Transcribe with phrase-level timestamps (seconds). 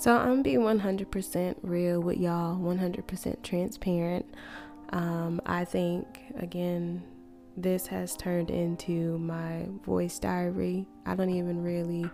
[0.00, 4.24] So I'm being 100% real with y'all, 100% transparent.
[4.94, 6.06] Um, I think,
[6.38, 7.02] again,
[7.54, 10.86] this has turned into my voice diary.
[11.04, 12.10] I don't even really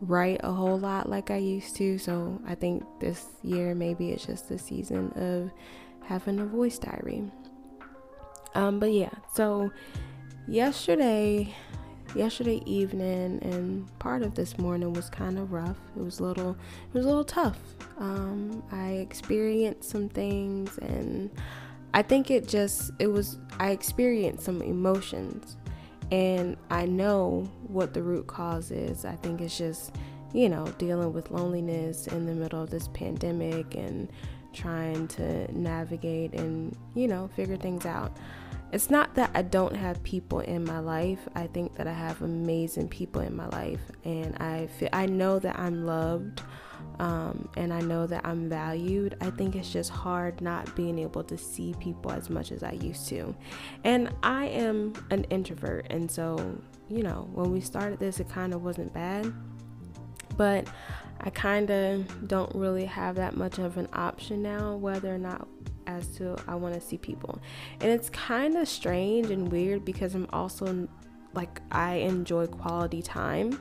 [0.00, 1.98] write a whole lot like I used to.
[1.98, 5.50] So I think this year maybe it's just the season of
[6.08, 7.30] having a voice diary.
[8.54, 9.70] Um, but yeah, so
[10.48, 11.54] yesterday
[12.14, 15.76] yesterday evening and part of this morning was kind of rough.
[15.96, 17.58] It was a little, it was a little tough.
[17.98, 21.30] Um, I experienced some things, and
[21.94, 25.56] I think it just, it was, I experienced some emotions,
[26.10, 29.04] and I know what the root cause is.
[29.04, 29.94] I think it's just,
[30.32, 34.10] you know, dealing with loneliness in the middle of this pandemic and
[34.52, 38.16] trying to navigate and, you know, figure things out
[38.72, 41.18] it's not that I don't have people in my life.
[41.34, 45.40] I think that I have amazing people in my life, and I feel I know
[45.40, 46.42] that I'm loved,
[47.00, 49.16] um, and I know that I'm valued.
[49.20, 52.72] I think it's just hard not being able to see people as much as I
[52.72, 53.34] used to,
[53.82, 56.36] and I am an introvert, and so
[56.88, 59.32] you know when we started this, it kind of wasn't bad,
[60.36, 60.68] but
[61.22, 65.46] I kind of don't really have that much of an option now, whether or not
[65.86, 67.40] as to I want to see people.
[67.80, 70.88] And it's kind of strange and weird because I'm also
[71.34, 73.58] like I enjoy quality time.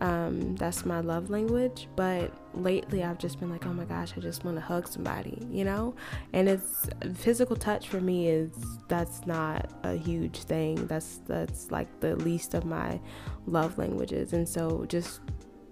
[0.00, 1.88] Um, that's my love language.
[1.94, 5.46] But lately, I've just been like, oh my gosh, I just want to hug somebody,
[5.50, 5.94] you know.
[6.32, 8.52] And it's physical touch for me is
[8.88, 10.86] that's not a huge thing.
[10.86, 13.00] That's that's like the least of my
[13.46, 14.32] love languages.
[14.32, 15.20] And so just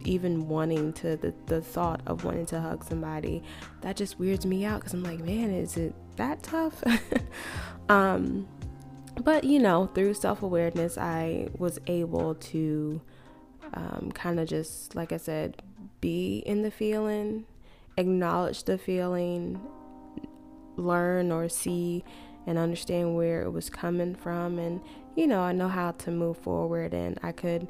[0.05, 3.43] even wanting to the, the thought of wanting to hug somebody
[3.81, 6.83] that just weirds me out because i'm like man is it that tough?
[7.89, 8.47] Um
[9.21, 13.01] but you know through self-awareness i was able to
[13.75, 15.63] um, kind of just like i said
[16.01, 17.45] be in the feeling
[17.97, 19.61] acknowledge the feeling
[20.77, 22.03] learn or see
[22.47, 24.81] and understand where it was coming from and
[25.17, 27.69] you know i know how to move forward and i could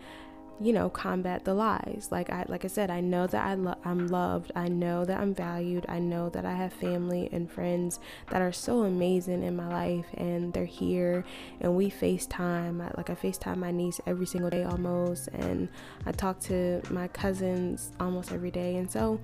[0.60, 2.08] you know combat the lies.
[2.10, 4.52] Like i like i said i know that I lo- i'm loved.
[4.54, 5.86] I know that i'm valued.
[5.88, 7.98] I know that i have family and friends
[8.30, 11.24] that are so amazing in my life and they're here
[11.60, 12.82] and we facetime.
[12.82, 15.68] I, like i facetime my niece every single day almost and
[16.06, 18.76] i talk to my cousins almost every day.
[18.76, 19.20] And so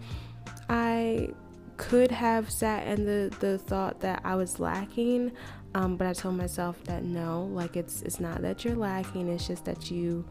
[0.70, 1.28] i
[1.76, 5.30] could have sat in the the thought that i was lacking
[5.76, 9.28] um, but I told myself that no, like it's it's not that you're lacking.
[9.28, 10.24] It's just that you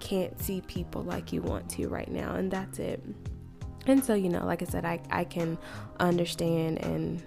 [0.00, 3.02] can't see people like you want to right now, and that's it.
[3.86, 5.56] And so, you know, like I said, I, I can
[5.98, 7.22] understand and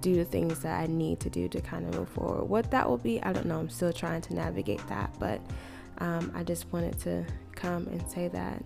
[0.00, 2.44] do the things that I need to do to kind of move forward.
[2.44, 3.58] What that will be, I don't know.
[3.58, 5.40] I'm still trying to navigate that, but
[5.98, 7.24] um, I just wanted to
[7.54, 8.62] come and say that.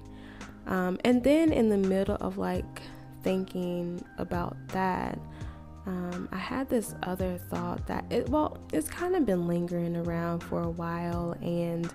[0.66, 2.82] Um, and then in the middle of like
[3.22, 5.18] thinking about that,
[5.86, 10.40] um, I had this other thought that it, well, it's kind of been lingering around
[10.40, 11.88] for a while, and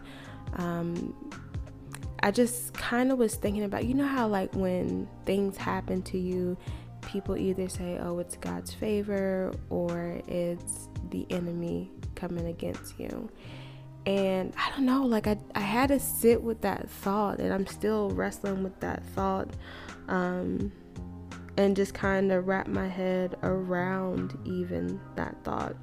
[0.56, 1.30] um,
[2.24, 6.20] I just kind of was thinking about, you know, how like when things happen to
[6.20, 6.58] you,
[7.02, 13.30] people either say, oh, it's God's favor or it's the enemy coming against you.
[14.06, 17.68] And I don't know, like I, I had to sit with that thought, and I'm
[17.68, 19.50] still wrestling with that thought,
[20.08, 20.72] um,
[21.58, 25.76] and just kind of wrap my head around even that thought.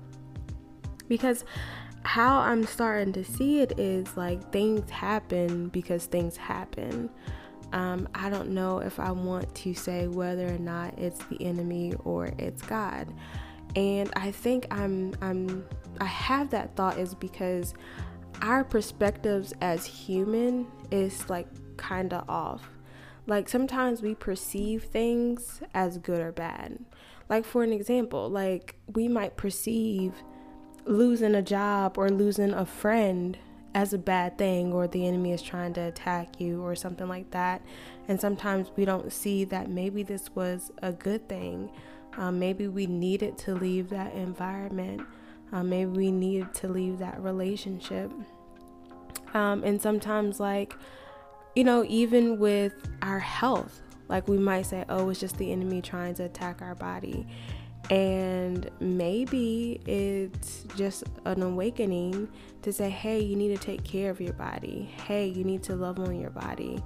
[1.06, 1.44] Because
[2.09, 7.11] how I'm starting to see it is like things happen because things happen.
[7.75, 11.93] Um, I don't know if I want to say whether or not it's the enemy
[12.05, 13.13] or it's God.
[13.77, 15.67] And I think I'm I'm
[16.01, 17.75] I have that thought is because
[18.41, 21.47] our perspectives as human is like
[21.77, 22.71] kind of off.
[23.27, 26.79] Like sometimes we perceive things as good or bad.
[27.29, 30.15] Like for an example, like we might perceive
[30.88, 33.38] losing a job or losing a friend
[33.75, 37.31] as a bad thing or the enemy is trying to attack you or something like
[37.31, 37.62] that.
[38.09, 41.71] And sometimes we don't see that maybe this was a good thing.
[42.16, 45.03] Um, maybe we needed to leave that environment.
[45.53, 48.10] Um, maybe we needed to leave that relationship.
[49.34, 50.74] Um, and sometimes, like,
[51.54, 52.72] you know, even with
[53.03, 56.74] our health, like we might say, oh, it's just the enemy trying to attack our
[56.74, 57.27] body.
[57.91, 62.28] And maybe it's just an awakening
[62.63, 64.92] to say, hey, you need to take care of your body.
[65.07, 66.83] Hey, you need to love on your body.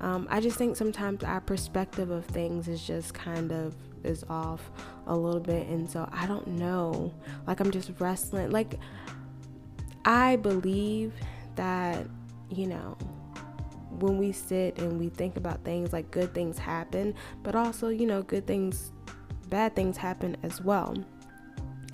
[0.00, 3.74] Um, I just think sometimes our perspective of things is just kind of
[4.04, 4.70] is off
[5.06, 5.66] a little bit.
[5.68, 7.12] And so I don't know.
[7.46, 8.50] Like I'm just wrestling.
[8.50, 8.78] Like
[10.04, 11.12] I believe
[11.56, 12.06] that,
[12.50, 12.96] you know,
[13.98, 18.06] when we sit and we think about things like good things happen, but also, you
[18.06, 18.92] know, good things,
[19.44, 20.96] bad things happen as well.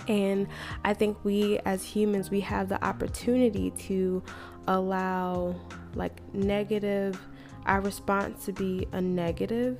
[0.09, 0.49] And
[0.85, 4.23] I think we as humans, we have the opportunity to
[4.67, 5.55] allow
[5.95, 7.21] like negative,
[7.67, 9.79] our response to be a negative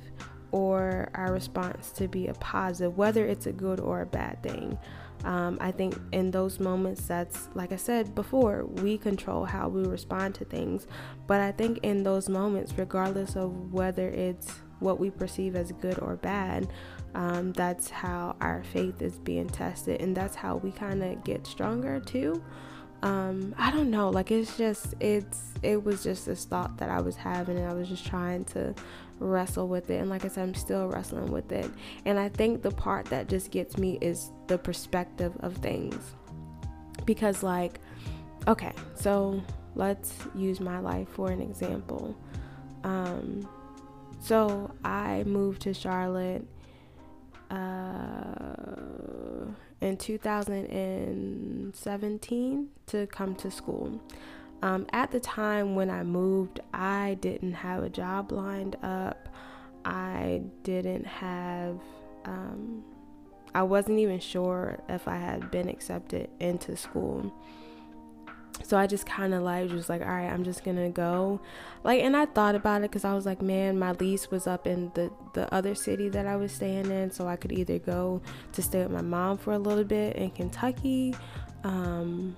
[0.51, 4.77] or our response to be a positive, whether it's a good or a bad thing.
[5.23, 9.83] Um, I think in those moments, that's like I said before, we control how we
[9.83, 10.87] respond to things.
[11.27, 15.99] But I think in those moments, regardless of whether it's what we perceive as good
[15.99, 16.67] or bad,
[17.15, 21.45] um, that's how our faith is being tested, and that's how we kind of get
[21.45, 22.43] stronger too.
[23.03, 27.01] Um, I don't know, like it's just it's it was just this thought that I
[27.01, 28.75] was having, and I was just trying to
[29.21, 29.99] wrestle with it.
[29.99, 31.69] And like I said, I'm still wrestling with it.
[32.05, 36.15] And I think the part that just gets me is the perspective of things.
[37.05, 37.79] Because, like,
[38.47, 39.41] okay, so
[39.75, 42.15] let's use my life for an example.
[42.83, 43.47] Um,
[44.19, 46.45] so I moved to Charlotte
[47.51, 49.51] uh,
[49.81, 54.01] in 2017 to come to school.
[54.63, 59.27] Um, at the time when I moved, I didn't have a job lined up.
[59.83, 61.79] I didn't have,
[62.25, 62.83] um,
[63.55, 67.33] I wasn't even sure if I had been accepted into school.
[68.71, 71.41] So I just kind of like was like, all right, I'm just gonna go,
[71.83, 74.65] like, and I thought about it because I was like, man, my lease was up
[74.65, 78.21] in the the other city that I was staying in, so I could either go
[78.53, 81.13] to stay with my mom for a little bit in Kentucky,
[81.65, 82.33] um,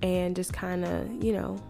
[0.00, 1.60] and just kind of, you know,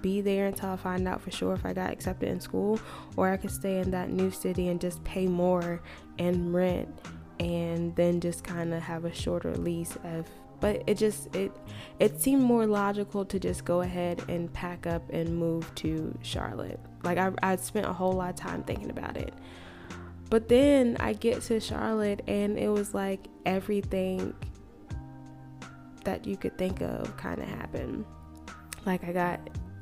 [0.00, 2.80] be there until I find out for sure if I got accepted in school,
[3.18, 5.82] or I could stay in that new city and just pay more
[6.18, 6.88] and rent
[7.38, 10.26] and then just kind of have a shorter lease if
[10.60, 11.52] but it just it
[11.98, 16.80] it seemed more logical to just go ahead and pack up and move to Charlotte.
[17.02, 19.34] Like I I spent a whole lot of time thinking about it.
[20.30, 24.32] But then I get to Charlotte and it was like everything
[26.04, 28.04] that you could think of kind of happened.
[28.86, 29.40] Like I got,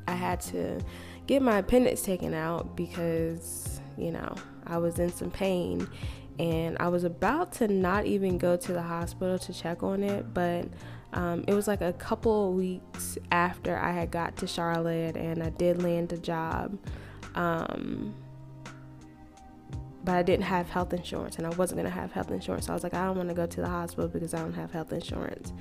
[0.08, 0.80] I had to
[1.26, 4.34] get my appendix taken out because, you know,
[4.66, 5.86] I was in some pain
[6.38, 10.32] and I was about to not even go to the hospital to check on it,
[10.32, 10.69] but
[11.12, 15.50] um, it was like a couple weeks after I had got to Charlotte and I
[15.50, 16.79] did land a job.
[17.35, 18.14] Um,
[20.05, 22.67] but I didn't have health insurance and I wasn't going to have health insurance.
[22.67, 24.55] So I was like, I don't want to go to the hospital because I don't
[24.55, 25.52] have health insurance.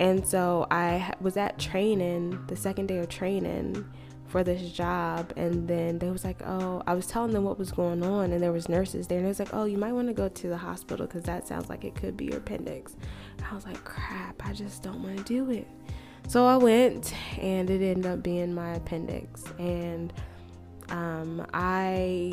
[0.00, 3.84] And so I was at training, the second day of training
[4.26, 7.70] for this job and then they was like oh i was telling them what was
[7.70, 10.08] going on and there was nurses there and it was like oh you might want
[10.08, 12.96] to go to the hospital because that sounds like it could be your appendix
[13.50, 15.68] i was like crap i just don't want to do it
[16.26, 20.12] so i went and it ended up being my appendix and
[20.88, 22.32] um, i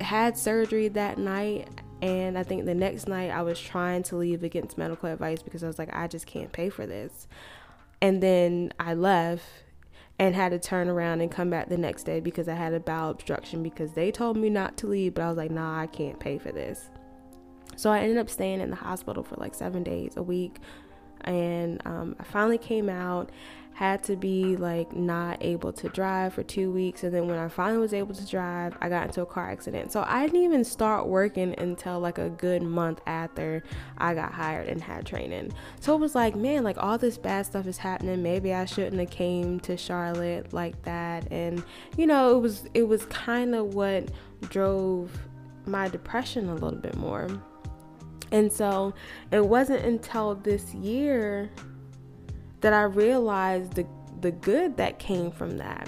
[0.00, 1.68] had surgery that night
[2.02, 5.64] and I think the next night I was trying to leave against medical advice because
[5.64, 7.26] I was like, I just can't pay for this.
[8.02, 9.44] And then I left
[10.18, 12.80] and had to turn around and come back the next day because I had a
[12.80, 15.86] bowel obstruction because they told me not to leave, but I was like, nah, I
[15.86, 16.88] can't pay for this.
[17.76, 20.58] So I ended up staying in the hospital for like seven days, a week.
[21.22, 23.30] And um, I finally came out
[23.74, 27.48] had to be like not able to drive for two weeks and then when i
[27.48, 29.90] finally was able to drive i got into a car accident.
[29.90, 33.64] So i didn't even start working until like a good month after
[33.98, 35.52] i got hired and had training.
[35.80, 38.22] So it was like man like all this bad stuff is happening.
[38.22, 41.30] Maybe i shouldn't have came to charlotte like that.
[41.32, 41.62] And
[41.96, 44.08] you know it was it was kind of what
[44.50, 45.10] drove
[45.66, 47.28] my depression a little bit more.
[48.30, 48.94] And so
[49.32, 51.50] it wasn't until this year
[52.64, 53.86] that I realized the
[54.22, 55.86] the good that came from that.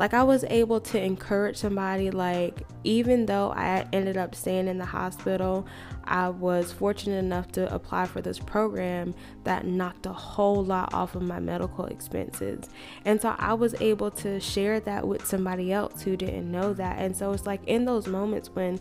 [0.00, 4.76] Like I was able to encourage somebody like even though I ended up staying in
[4.76, 5.68] the hospital,
[6.02, 9.14] I was fortunate enough to apply for this program
[9.44, 12.68] that knocked a whole lot off of my medical expenses.
[13.04, 16.98] And so I was able to share that with somebody else who didn't know that.
[16.98, 18.80] And so it's like in those moments when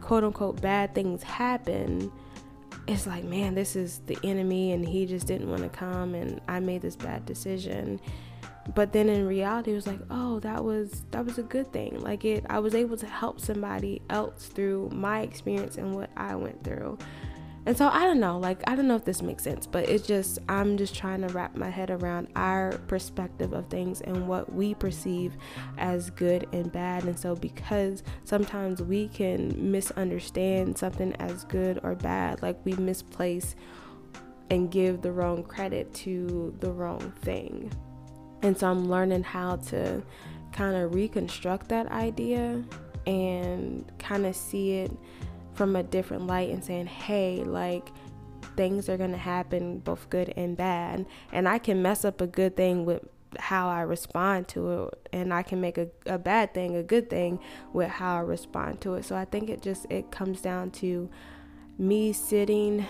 [0.00, 2.10] quote unquote bad things happen,
[2.86, 6.40] it's like, man, this is the enemy, and he just didn't want to come, and
[6.48, 8.00] I made this bad decision.
[8.74, 12.00] But then in reality, it was like, oh, that was that was a good thing.
[12.00, 16.34] Like it, I was able to help somebody else through my experience and what I
[16.34, 16.98] went through.
[17.66, 20.06] And so I don't know, like I don't know if this makes sense, but it's
[20.06, 24.52] just I'm just trying to wrap my head around our perspective of things and what
[24.52, 25.36] we perceive
[25.78, 27.04] as good and bad.
[27.04, 33.56] And so because sometimes we can misunderstand something as good or bad, like we misplace
[34.50, 37.72] and give the wrong credit to the wrong thing.
[38.42, 40.02] And so I'm learning how to
[40.52, 42.62] kind of reconstruct that idea
[43.06, 44.92] and kind of see it
[45.54, 47.88] from a different light and saying, hey, like
[48.56, 51.06] things are going to happen, both good and bad.
[51.32, 53.06] And I can mess up a good thing with
[53.38, 57.10] how I respond to it and I can make a, a bad thing a good
[57.10, 57.40] thing
[57.72, 59.04] with how I respond to it.
[59.04, 61.10] So I think it just it comes down to
[61.78, 62.86] me sitting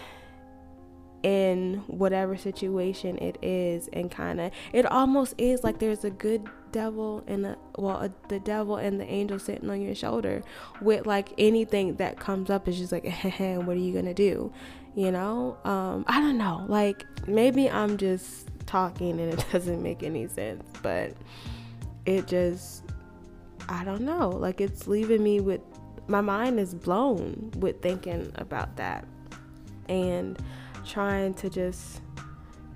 [1.25, 6.47] in whatever situation it is and kind of it almost is like there's a good
[6.71, 10.43] devil and a well a, the devil and the angel sitting on your shoulder
[10.83, 13.04] with like anything that comes up is just like
[13.38, 14.52] what are you gonna do?
[14.95, 15.57] You know?
[15.64, 16.66] Um i don't know.
[16.69, 21.14] Like maybe i'm just talking and it doesn't make any sense but
[22.04, 22.85] it just
[23.71, 24.28] i don't know.
[24.28, 25.62] Like it's leaving me with
[26.07, 29.07] my mind is blown with thinking about that.
[29.88, 30.38] And
[30.84, 32.00] trying to just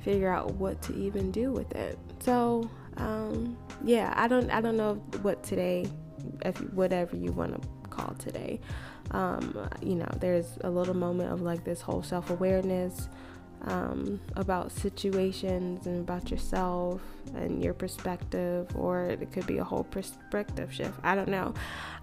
[0.02, 1.98] figure out what to even do with it.
[2.20, 5.86] So, um, yeah, I don't I don't know what today,
[6.44, 8.60] if whatever you want to call today.
[9.10, 13.08] Um, you know, there's a little moment of like this whole self awareness
[13.62, 17.00] um, about situations and about yourself
[17.34, 20.98] and your perspective, or it could be a whole perspective shift.
[21.02, 21.54] I don't know.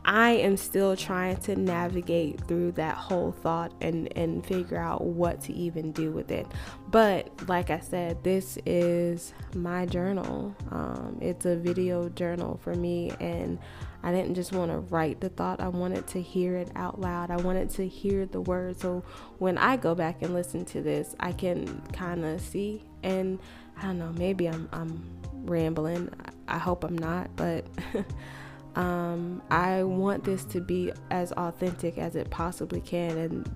[0.03, 5.41] I am still trying to navigate through that whole thought and, and figure out what
[5.41, 6.45] to even do with it.
[6.89, 10.55] But like I said, this is my journal.
[10.71, 13.57] Um, it's a video journal for me, and
[14.05, 17.31] I didn't just want to write the thought, I wanted to hear it out loud.
[17.31, 18.81] I wanted to hear the words.
[18.81, 19.03] So
[19.39, 23.39] when I go back and listen to this, I can kind of see and
[23.75, 26.12] I don't know, maybe I'm I'm rambling.
[26.47, 27.65] I hope I'm not, but
[28.75, 33.51] um, I want this to be as authentic as it possibly can and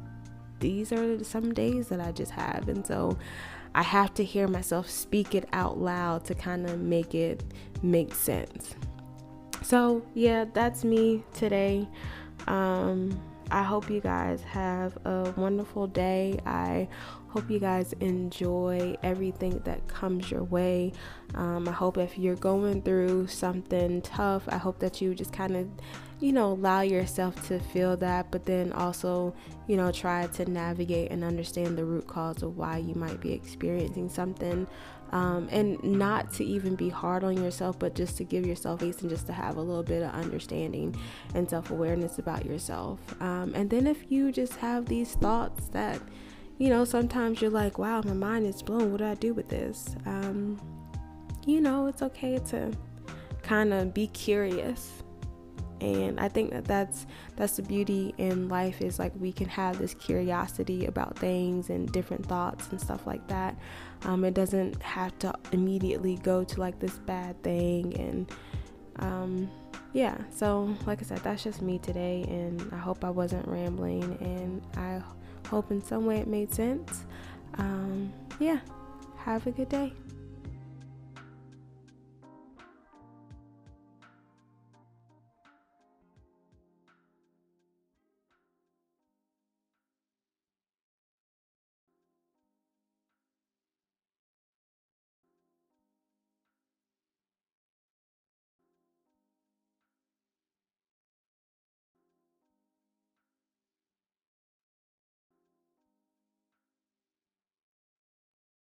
[0.59, 3.17] these are some days that I just have and so
[3.75, 7.43] I have to hear myself speak it out loud to kind of make it
[7.83, 8.73] make sense.
[9.69, 11.87] So, yeah, that's me today.
[12.47, 13.21] Um,
[13.51, 16.39] I hope you guys have a wonderful day.
[16.43, 16.87] I
[17.29, 20.91] hope you guys enjoy everything that comes your way.
[21.35, 25.55] Um, I hope if you're going through something tough, I hope that you just kind
[25.55, 25.67] of,
[26.19, 29.35] you know, allow yourself to feel that, but then also,
[29.67, 33.31] you know, try to navigate and understand the root cause of why you might be
[33.31, 34.67] experiencing something
[35.11, 39.01] um, and not to even be hard on yourself, but just to give yourself grace
[39.01, 40.95] and just to have a little bit of understanding
[41.33, 42.99] and self awareness about yourself.
[43.21, 46.01] Um, and then if you just have these thoughts that,
[46.59, 48.91] you know, sometimes you're like, wow, my mind is blown.
[48.91, 49.95] What do I do with this?
[50.05, 50.61] Um,
[51.45, 52.71] you know, it's okay to
[53.41, 55.01] kind of be curious
[55.81, 59.77] and i think that that's that's the beauty in life is like we can have
[59.79, 63.55] this curiosity about things and different thoughts and stuff like that
[64.03, 68.31] um, it doesn't have to immediately go to like this bad thing and
[68.97, 69.49] um,
[69.93, 74.17] yeah so like i said that's just me today and i hope i wasn't rambling
[74.19, 75.01] and i
[75.49, 77.05] hope in some way it made sense.
[77.57, 78.59] Um, yeah
[79.17, 79.93] have a good day